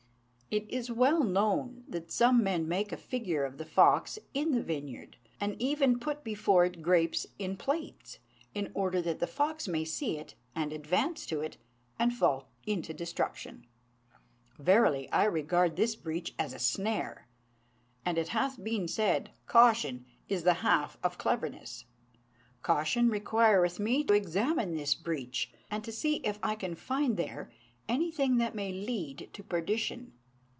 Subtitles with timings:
[0.53, 4.61] It is well known that some men make a figure of the fox in the
[4.61, 8.19] vineyard, and even put before it grapes in plates,
[8.53, 11.55] in order that a fox may see it, and advance to it,
[11.97, 13.65] and fall into destruction.
[14.59, 17.29] Verily I regard this breach as a snare;
[18.05, 21.85] and it hath been said, 'Caution is the half of cleverness.'
[22.61, 27.53] Caution requireth me to examine this breach, and to see if I can find there
[27.87, 30.11] anything that may lead to perdition.